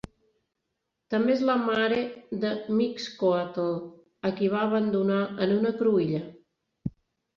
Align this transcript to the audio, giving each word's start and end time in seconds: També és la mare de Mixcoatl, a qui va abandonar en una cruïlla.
També 1.13 1.29
és 1.33 1.43
la 1.49 1.57
mare 1.65 1.99
de 2.45 2.51
Mixcoatl, 2.79 3.69
a 4.31 4.35
qui 4.41 4.53
va 4.57 4.65
abandonar 4.71 5.23
en 5.47 5.55
una 5.61 5.75
cruïlla. 5.83 6.23